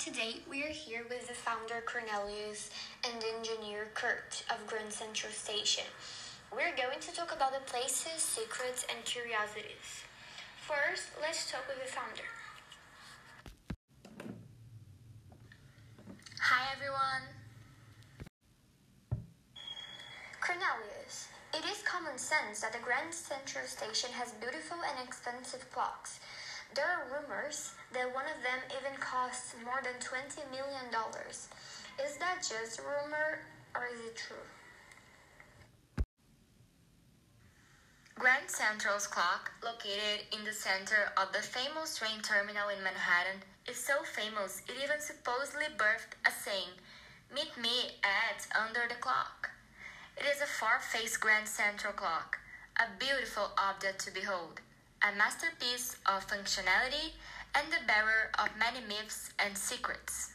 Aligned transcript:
today 0.00 0.36
we 0.48 0.62
are 0.62 0.72
here 0.72 1.04
with 1.10 1.28
the 1.28 1.34
founder 1.34 1.84
Cornelius 1.84 2.70
and 3.04 3.22
engineer 3.36 3.88
Kurt 3.92 4.42
of 4.48 4.66
Grand 4.66 4.90
Central 4.90 5.30
Station. 5.30 5.84
We're 6.50 6.74
going 6.74 7.00
to 7.00 7.14
talk 7.14 7.36
about 7.36 7.52
the 7.52 7.70
places, 7.70 8.16
secrets, 8.16 8.86
and 8.88 9.04
curiosities. 9.04 10.00
First, 10.56 11.10
let's 11.20 11.50
talk 11.50 11.68
with 11.68 11.84
the 11.84 11.92
founder. 11.92 12.24
Hi 16.40 16.72
everyone! 16.72 17.28
Cornelius, 20.40 21.28
it 21.52 21.64
is 21.70 21.82
common 21.82 22.16
sense 22.16 22.62
that 22.62 22.72
the 22.72 22.78
Grand 22.78 23.12
Central 23.12 23.66
Station 23.66 24.08
has 24.12 24.32
beautiful 24.40 24.78
and 24.80 25.06
expensive 25.06 25.70
clocks. 25.70 26.20
There 26.72 26.86
are 26.86 27.22
rumors 27.22 27.74
that 27.92 28.14
one 28.14 28.26
of 28.26 28.42
them 28.46 28.62
even 28.78 28.96
costs 29.00 29.56
more 29.64 29.82
than 29.82 29.98
$20 29.98 30.38
million. 30.54 30.86
Is 31.98 32.16
that 32.18 32.46
just 32.46 32.78
a 32.78 32.82
rumor 32.82 33.40
or 33.74 33.90
is 33.92 33.98
it 34.06 34.16
true? 34.16 34.46
Grand 38.14 38.48
Central's 38.48 39.08
clock, 39.08 39.50
located 39.64 40.28
in 40.30 40.44
the 40.44 40.52
center 40.52 41.10
of 41.16 41.32
the 41.32 41.42
famous 41.42 41.98
train 41.98 42.20
terminal 42.22 42.68
in 42.68 42.84
Manhattan, 42.84 43.42
is 43.66 43.76
so 43.76 44.04
famous 44.04 44.62
it 44.68 44.76
even 44.80 45.00
supposedly 45.00 45.66
birthed 45.76 46.14
a 46.24 46.30
saying, 46.30 46.78
Meet 47.34 47.58
me 47.60 47.98
at 48.04 48.46
under 48.54 48.86
the 48.88 49.00
clock. 49.00 49.50
It 50.16 50.24
is 50.24 50.40
a 50.40 50.46
four-faced 50.46 51.18
Grand 51.18 51.48
Central 51.48 51.94
clock, 51.94 52.38
a 52.76 52.86
beautiful 52.98 53.50
object 53.58 54.04
to 54.04 54.12
behold 54.12 54.60
a 55.02 55.16
masterpiece 55.16 55.96
of 56.04 56.26
functionality 56.26 57.16
and 57.54 57.72
the 57.72 57.86
bearer 57.86 58.30
of 58.38 58.48
many 58.58 58.84
myths 58.86 59.30
and 59.38 59.56
secrets. 59.56 60.32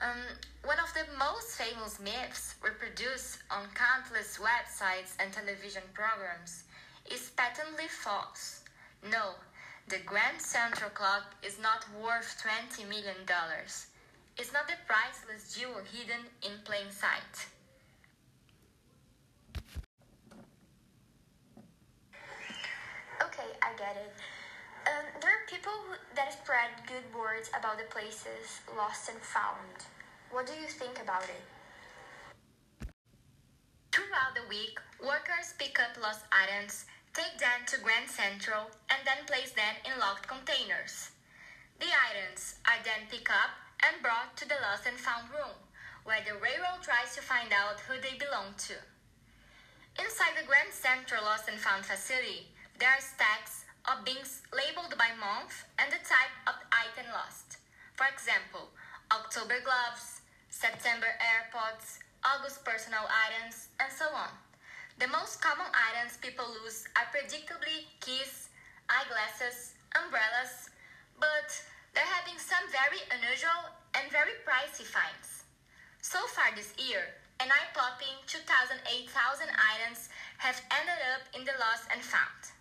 Um, 0.00 0.18
one 0.64 0.78
of 0.80 0.92
the 0.94 1.06
most 1.16 1.56
famous 1.56 2.00
myths 2.00 2.56
reproduced 2.60 3.38
on 3.50 3.68
countless 3.74 4.38
websites 4.38 5.14
and 5.20 5.32
television 5.32 5.82
programs 5.94 6.64
is 7.08 7.30
patently 7.36 7.86
false. 7.86 8.64
No, 9.08 9.34
the 9.88 9.98
Grand 10.06 10.40
Central 10.40 10.90
Clock 10.90 11.34
is 11.42 11.58
not 11.60 11.86
worth 12.02 12.42
$20 12.42 12.88
million. 12.88 13.22
It's 14.38 14.52
not 14.52 14.66
the 14.66 14.74
priceless 14.86 15.54
jewel 15.54 15.82
hidden 15.92 16.26
in 16.42 16.58
plain 16.64 16.90
sight. 16.90 17.46
Um, 23.96 25.06
there 25.20 25.30
are 25.30 25.46
people 25.46 25.72
that 26.16 26.32
spread 26.32 26.70
good 26.86 27.06
words 27.14 27.50
about 27.56 27.78
the 27.78 27.84
places 27.92 28.60
lost 28.76 29.08
and 29.08 29.18
found. 29.20 29.86
What 30.30 30.46
do 30.46 30.54
you 30.54 30.66
think 30.66 31.00
about 31.00 31.24
it? 31.24 31.44
Throughout 33.92 34.34
the 34.34 34.48
week, 34.48 34.80
workers 35.00 35.54
pick 35.58 35.78
up 35.78 36.00
lost 36.00 36.24
items, 36.32 36.86
take 37.12 37.38
them 37.38 37.68
to 37.68 37.84
Grand 37.84 38.08
Central, 38.08 38.72
and 38.88 39.00
then 39.04 39.28
place 39.28 39.52
them 39.52 39.76
in 39.84 40.00
locked 40.00 40.26
containers. 40.26 41.12
The 41.78 41.92
items 41.92 42.56
are 42.64 42.80
then 42.82 43.06
picked 43.10 43.28
up 43.28 43.52
and 43.84 44.02
brought 44.02 44.36
to 44.38 44.48
the 44.48 44.56
lost 44.64 44.86
and 44.86 44.96
found 44.96 45.28
room, 45.28 45.58
where 46.04 46.24
the 46.24 46.40
railroad 46.40 46.80
tries 46.80 47.14
to 47.14 47.22
find 47.22 47.52
out 47.52 47.84
who 47.84 48.00
they 48.00 48.16
belong 48.16 48.56
to. 48.70 48.80
Inside 50.00 50.40
the 50.40 50.48
Grand 50.48 50.72
Central 50.72 51.24
Lost 51.24 51.48
and 51.52 51.60
Found 51.60 51.84
facility, 51.84 52.48
there 52.80 52.88
are 52.88 53.04
stacks 53.04 53.66
of 53.90 54.04
bins 54.04 54.42
labeled 54.54 54.94
by 54.98 55.10
month 55.18 55.66
and 55.78 55.90
the 55.90 56.02
type 56.06 56.34
of 56.46 56.54
item 56.70 57.10
lost. 57.10 57.58
For 57.94 58.06
example, 58.06 58.70
October 59.10 59.58
gloves, 59.60 60.22
September 60.50 61.10
AirPods, 61.18 61.98
August 62.22 62.64
personal 62.64 63.02
items, 63.10 63.68
and 63.82 63.90
so 63.90 64.06
on. 64.14 64.30
The 64.98 65.10
most 65.10 65.42
common 65.42 65.66
items 65.74 66.20
people 66.22 66.46
lose 66.62 66.86
are 66.94 67.10
predictably 67.10 67.90
keys, 67.98 68.48
eyeglasses, 68.86 69.74
umbrellas, 69.98 70.70
but 71.18 71.50
they're 71.94 72.14
having 72.18 72.38
some 72.38 72.62
very 72.70 73.02
unusual 73.10 73.72
and 73.98 74.06
very 74.12 74.38
pricey 74.46 74.86
finds. 74.86 75.44
So 76.00 76.18
far 76.30 76.54
this 76.54 76.72
year, 76.78 77.18
an 77.40 77.50
eye-popping 77.50 78.22
2,008,000 78.30 79.50
items 79.50 80.08
have 80.38 80.62
ended 80.70 81.02
up 81.18 81.26
in 81.34 81.44
the 81.44 81.58
lost 81.58 81.90
and 81.90 82.00
found. 82.00 82.54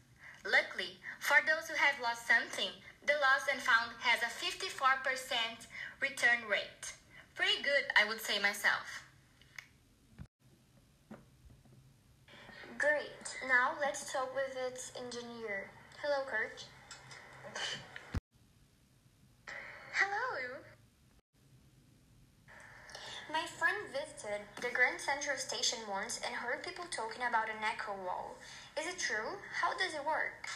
Luckily, 0.45 0.97
for 1.19 1.37
those 1.45 1.69
who 1.69 1.75
have 1.75 2.01
lost 2.01 2.27
something, 2.27 2.73
the 3.05 3.13
lost 3.21 3.49
and 3.51 3.61
found 3.61 3.91
has 3.99 4.21
a 4.21 4.31
54% 4.33 5.67
return 6.01 6.49
rate. 6.49 6.93
Pretty 7.35 7.61
good, 7.63 7.85
I 7.95 8.07
would 8.07 8.21
say 8.21 8.39
myself. 8.39 9.03
Great. 12.77 13.37
Now 13.47 13.73
let's 13.79 14.11
talk 14.11 14.33
with 14.33 14.57
its 14.67 14.91
engineer. 14.97 15.69
Hello, 16.01 16.25
Kurt. 16.25 16.65
The 24.63 24.71
Grand 24.71 24.95
Central 24.95 25.35
Station 25.35 25.79
once 25.91 26.21
and 26.23 26.31
heard 26.31 26.63
people 26.63 26.85
talking 26.87 27.19
about 27.27 27.51
an 27.51 27.59
echo 27.59 27.91
wall. 28.07 28.39
Is 28.79 28.87
it 28.87 28.95
true? 28.95 29.35
How 29.59 29.75
does 29.75 29.91
it 29.91 30.05
work? 30.07 30.47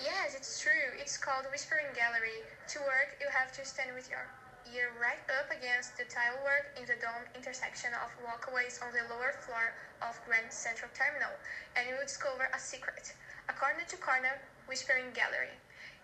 Yes, 0.00 0.32
it's 0.32 0.60
true. 0.60 0.96
It's 0.96 1.20
called 1.20 1.44
Whispering 1.52 1.92
Gallery. 1.92 2.40
To 2.72 2.78
work, 2.88 3.20
you 3.20 3.28
have 3.28 3.52
to 3.60 3.62
stand 3.64 3.92
with 3.92 4.08
your 4.08 4.24
ear 4.72 4.88
right 4.96 5.20
up 5.36 5.52
against 5.52 6.00
the 6.00 6.08
tile 6.08 6.40
work 6.40 6.72
in 6.80 6.88
the 6.88 6.96
dome 6.96 7.28
intersection 7.36 7.92
of 8.00 8.08
walkways 8.24 8.80
on 8.80 8.88
the 8.96 9.04
lower 9.12 9.36
floor 9.44 9.76
of 10.00 10.16
Grand 10.24 10.48
Central 10.48 10.88
Terminal, 10.96 11.36
and 11.76 11.84
you 11.84 11.94
will 12.00 12.08
discover 12.08 12.48
a 12.48 12.58
secret. 12.58 13.12
A 13.48 13.52
corner 13.52 13.84
to 13.84 13.96
corner 14.00 14.40
whispering 14.64 15.12
gallery. 15.12 15.52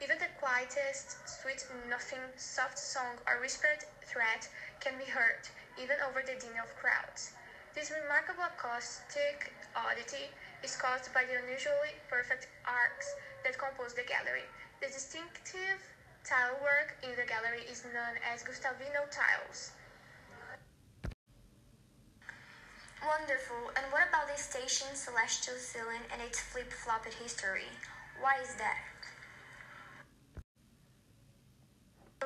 Even 0.01 0.17
the 0.17 0.33
quietest, 0.41 1.21
sweet 1.29 1.61
nothing, 1.89 2.25
soft 2.37 2.79
song 2.79 3.21
or 3.29 3.37
whispered 3.41 3.85
threat 4.01 4.49
can 4.81 4.97
be 4.97 5.05
heard, 5.05 5.45
even 5.77 6.01
over 6.01 6.25
the 6.25 6.41
din 6.41 6.57
of 6.57 6.73
crowds. 6.81 7.37
This 7.77 7.93
remarkable 7.93 8.49
acoustic 8.49 9.53
oddity 9.77 10.33
is 10.65 10.75
caused 10.75 11.13
by 11.13 11.29
the 11.29 11.37
unusually 11.45 12.01
perfect 12.09 12.49
arcs 12.65 13.13
that 13.45 13.61
compose 13.61 13.93
the 13.93 14.09
gallery. 14.09 14.49
The 14.81 14.89
distinctive 14.89 15.85
tile 16.25 16.57
work 16.65 16.97
in 17.05 17.13
the 17.21 17.29
gallery 17.29 17.69
is 17.69 17.85
known 17.85 18.17
as 18.25 18.41
Guastavino 18.41 19.05
tiles. 19.13 19.77
Wonderful. 23.05 23.69
And 23.77 23.85
what 23.93 24.09
about 24.09 24.33
the 24.33 24.41
station's 24.41 25.05
celestial 25.05 25.61
ceiling 25.61 26.09
and 26.09 26.25
its 26.25 26.41
flip-flopped 26.41 27.13
history? 27.21 27.69
Why 28.21 28.41
is 28.41 28.57
that? 28.57 28.81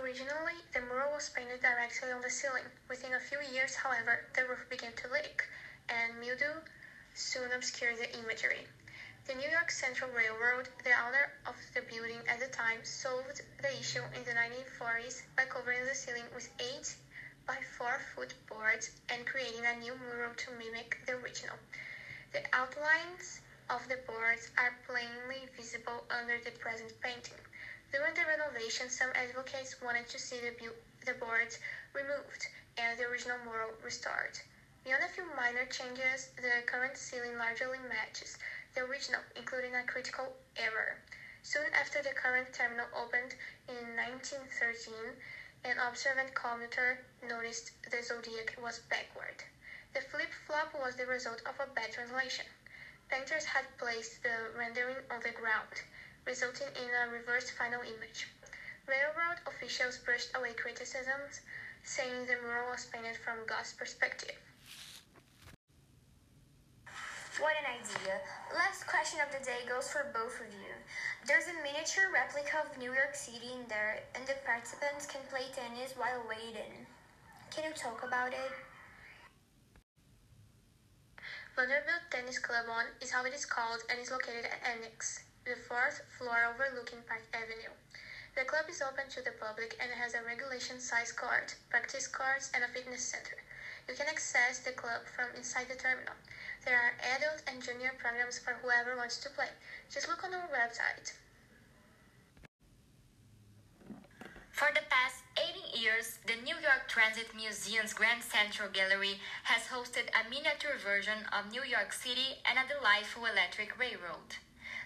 Originally, 0.04 0.60
the 0.74 0.82
mural 0.82 1.14
was 1.14 1.30
painted 1.30 1.62
directly 1.62 2.12
on 2.12 2.20
the 2.20 2.28
ceiling. 2.28 2.66
Within 2.90 3.14
a 3.14 3.18
few 3.18 3.40
years, 3.40 3.74
however, 3.74 4.26
the 4.34 4.44
roof 4.44 4.68
began 4.68 4.92
to 4.96 5.08
leak, 5.08 5.42
and 5.88 6.20
mildew 6.20 6.60
soon 7.14 7.50
obscured 7.52 7.96
the 7.96 8.14
imagery. 8.18 8.68
The 9.24 9.34
New 9.34 9.48
York 9.48 9.70
Central 9.70 10.10
Railroad, 10.10 10.68
the 10.84 10.92
owner 10.92 11.32
of 11.46 11.56
the 11.72 11.80
building 11.80 12.20
at 12.28 12.38
the 12.38 12.48
time, 12.48 12.84
solved 12.84 13.40
the 13.62 13.80
issue 13.80 14.02
in 14.14 14.22
the 14.24 14.32
1940s 14.32 15.22
by 15.36 15.46
covering 15.46 15.86
the 15.86 15.94
ceiling 15.94 16.28
with 16.34 16.50
8 16.60 16.96
by 17.46 17.56
4 17.78 17.98
foot 18.14 18.34
boards 18.46 18.90
and 19.08 19.26
creating 19.26 19.64
a 19.64 19.76
new 19.76 19.96
mural 19.96 20.34
to 20.34 20.50
mimic 20.58 20.98
the 21.06 21.14
original. 21.14 21.56
The 22.32 22.42
outlines 22.52 23.40
of 23.70 23.88
the 23.88 23.96
boards 24.06 24.50
are 24.58 24.76
plainly 24.86 25.48
visible 25.56 26.04
under 26.10 26.38
the 26.44 26.50
present 26.50 26.92
painting. 27.00 27.40
During 27.94 28.14
the 28.14 28.26
renovation, 28.26 28.88
some 28.90 29.12
advocates 29.14 29.80
wanted 29.80 30.08
to 30.08 30.18
see 30.18 30.40
the, 30.40 30.50
bu- 30.50 30.74
the 31.06 31.14
boards 31.14 31.60
removed 31.92 32.48
and 32.76 32.98
the 32.98 33.04
original 33.04 33.38
mural 33.38 33.76
restored. 33.84 34.40
Beyond 34.82 35.04
a 35.04 35.08
few 35.08 35.24
minor 35.24 35.64
changes, 35.64 36.28
the 36.34 36.64
current 36.66 36.96
ceiling 36.96 37.38
largely 37.38 37.78
matches 37.78 38.36
the 38.74 38.80
original, 38.80 39.22
including 39.36 39.76
a 39.76 39.84
critical 39.84 40.32
error. 40.56 40.96
Soon 41.44 41.68
after 41.72 42.02
the 42.02 42.12
current 42.12 42.52
terminal 42.52 42.88
opened 42.92 43.36
in 43.68 43.94
1913, 43.94 45.14
an 45.62 45.78
observant 45.78 46.34
commuter 46.34 46.98
noticed 47.22 47.70
the 47.88 48.02
zodiac 48.02 48.54
was 48.58 48.80
backward. 48.80 49.44
The 49.92 50.00
flip-flop 50.00 50.74
was 50.74 50.96
the 50.96 51.06
result 51.06 51.42
of 51.46 51.60
a 51.60 51.66
bad 51.68 51.92
translation. 51.92 52.46
Painters 53.08 53.44
had 53.44 53.66
placed 53.78 54.24
the 54.24 54.50
rendering 54.52 54.98
on 55.08 55.20
the 55.20 55.30
ground 55.30 55.82
resulting 56.26 56.68
in 56.76 56.88
a 56.88 57.12
reversed 57.12 57.52
final 57.56 57.80
image. 57.80 58.28
Railroad 58.86 59.40
officials 59.46 59.98
brushed 59.98 60.36
away 60.36 60.52
criticisms, 60.52 61.40
saying 61.84 62.26
the 62.26 62.36
mural 62.44 62.70
was 62.72 62.86
painted 62.92 63.16
from 63.16 63.44
God's 63.46 63.72
perspective. 63.72 64.36
What 67.40 67.58
an 67.58 67.66
idea. 67.66 68.20
Last 68.54 68.86
question 68.86 69.18
of 69.18 69.32
the 69.34 69.44
day 69.44 69.66
goes 69.68 69.90
for 69.90 70.06
both 70.14 70.38
of 70.38 70.48
you. 70.54 70.70
There's 71.26 71.50
a 71.50 71.56
miniature 71.66 72.12
replica 72.14 72.62
of 72.62 72.78
New 72.78 72.94
York 72.94 73.16
City 73.16 73.58
in 73.58 73.66
there, 73.66 74.00
and 74.14 74.22
the 74.24 74.38
participants 74.46 75.06
can 75.10 75.20
play 75.28 75.50
tennis 75.50 75.98
while 75.98 76.22
waiting. 76.30 76.86
Can 77.50 77.64
you 77.66 77.74
talk 77.74 78.06
about 78.06 78.30
it? 78.30 78.54
Vanderbilt 81.56 82.06
Tennis 82.10 82.38
Club 82.38 82.66
1 82.66 83.02
is 83.02 83.10
how 83.10 83.24
it 83.24 83.34
is 83.34 83.46
called 83.46 83.82
and 83.90 83.98
is 83.98 84.10
located 84.10 84.46
at 84.46 84.62
Annex, 84.62 85.22
the 85.44 85.56
fourth 85.68 86.00
floor 86.16 86.48
overlooking 86.48 87.04
Park 87.06 87.20
Avenue. 87.36 87.68
The 88.34 88.48
club 88.48 88.64
is 88.72 88.80
open 88.80 89.12
to 89.12 89.20
the 89.20 89.36
public 89.36 89.76
and 89.76 89.92
has 89.92 90.14
a 90.14 90.24
regulation 90.24 90.80
size 90.80 91.12
court, 91.12 91.54
practice 91.68 92.08
courts, 92.08 92.50
and 92.54 92.64
a 92.64 92.68
fitness 92.68 93.04
center. 93.04 93.36
You 93.86 93.94
can 93.94 94.08
access 94.08 94.60
the 94.64 94.72
club 94.72 95.04
from 95.04 95.36
inside 95.36 95.68
the 95.68 95.76
terminal. 95.76 96.16
There 96.64 96.80
are 96.80 96.96
adult 97.12 97.44
and 97.46 97.60
junior 97.60 97.92
programs 98.00 98.38
for 98.38 98.56
whoever 98.64 98.96
wants 98.96 99.18
to 99.20 99.28
play. 99.28 99.52
Just 99.92 100.08
look 100.08 100.24
on 100.24 100.32
our 100.32 100.48
website. 100.48 101.12
For 104.50 104.72
the 104.72 104.88
past 104.88 105.20
80 105.36 105.76
years, 105.78 106.18
the 106.24 106.40
New 106.40 106.56
York 106.56 106.88
Transit 106.88 107.36
Museum's 107.36 107.92
Grand 107.92 108.22
Central 108.22 108.72
Gallery 108.72 109.20
has 109.44 109.68
hosted 109.68 110.08
a 110.16 110.24
miniature 110.30 110.80
version 110.80 111.28
of 111.36 111.52
New 111.52 111.64
York 111.68 111.92
City 111.92 112.40
and 112.48 112.56
a 112.56 112.64
delightful 112.64 113.26
electric 113.26 113.76
railroad. 113.78 114.40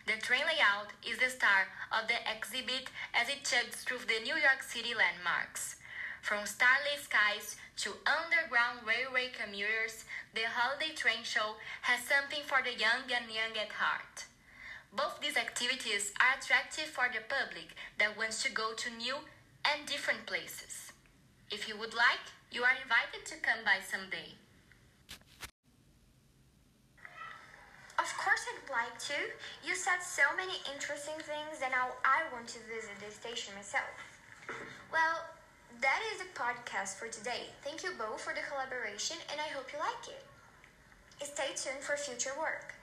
The 0.08 0.16
train 0.24 0.40
layout 0.48 0.88
is 1.04 1.18
the 1.18 1.28
star 1.28 1.68
of 1.92 2.08
the 2.08 2.16
exhibit 2.24 2.88
as 3.12 3.28
it 3.28 3.44
chugs 3.44 3.84
through 3.84 4.08
the 4.08 4.24
New 4.24 4.40
York 4.40 4.64
City 4.64 4.94
landmarks. 4.96 5.76
From 6.22 6.46
starlit 6.46 7.04
skies 7.04 7.56
to 7.84 7.92
underground 8.08 8.88
railway 8.88 9.28
commuters, 9.28 10.08
the 10.32 10.48
holiday 10.48 10.96
train 10.96 11.20
show 11.24 11.60
has 11.82 12.00
something 12.08 12.40
for 12.48 12.64
the 12.64 12.72
young 12.72 13.04
and 13.12 13.28
young 13.28 13.52
at 13.60 13.76
heart. 13.76 14.24
Both 14.96 15.20
these 15.20 15.36
activities 15.36 16.14
are 16.16 16.40
attractive 16.40 16.88
for 16.88 17.12
the 17.12 17.20
public 17.28 17.76
that 17.98 18.16
wants 18.16 18.42
to 18.44 18.50
go 18.50 18.72
to 18.72 18.88
new 18.96 19.28
and 19.68 19.84
different 19.84 20.24
places. 20.24 20.88
If 21.52 21.68
you 21.68 21.76
would 21.76 21.92
like, 21.92 22.32
you 22.50 22.64
are 22.64 22.80
invited 22.80 23.28
to 23.28 23.44
come 23.44 23.60
by 23.60 23.84
someday. 23.84 24.40
Of 27.98 28.06
course, 28.16 28.46
I'd 28.46 28.70
like 28.70 28.98
to. 29.10 29.18
You 29.66 29.74
said 29.74 29.98
so 30.00 30.22
many 30.36 30.54
interesting 30.72 31.18
things 31.18 31.58
that 31.58 31.74
now 31.74 31.98
I 32.06 32.22
want 32.32 32.46
to 32.54 32.60
visit 32.70 32.94
the 33.02 33.10
station 33.10 33.54
myself. 33.58 33.90
Well, 34.92 35.26
that 35.82 36.00
is 36.14 36.22
the 36.22 36.30
podcast 36.38 36.94
for 36.94 37.08
today. 37.08 37.50
Thank 37.64 37.82
you 37.82 37.90
both 37.98 38.22
for 38.22 38.32
the 38.32 38.46
collaboration 38.48 39.16
and 39.30 39.40
I 39.40 39.50
hope 39.50 39.72
you 39.72 39.78
like 39.78 40.06
it. 40.06 40.22
Stay 41.26 41.50
tuned 41.58 41.82
for 41.82 41.96
future 41.96 42.32
work. 42.38 42.77